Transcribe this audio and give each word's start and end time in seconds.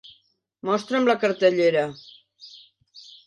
Mostra'm 0.69 1.05
la 1.09 1.15
cartellera 1.25 1.83